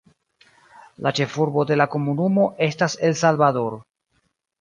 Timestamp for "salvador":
3.21-3.77